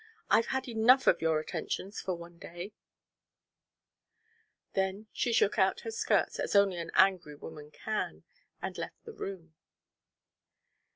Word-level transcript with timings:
I've 0.31 0.47
had 0.47 0.67
enough 0.67 1.05
of 1.05 1.21
your 1.21 1.39
attentions 1.39 2.01
for 2.01 2.15
one 2.15 2.39
day." 2.39 2.73
Then 4.73 5.05
she 5.13 5.31
shook 5.31 5.59
out 5.59 5.81
her 5.81 5.91
skirts 5.91 6.39
as 6.39 6.55
only 6.55 6.77
an 6.79 6.89
angry 6.95 7.35
woman 7.35 7.69
can, 7.69 8.23
and 8.63 8.79
left 8.79 9.03
the 9.05 9.13
room. 9.13 9.53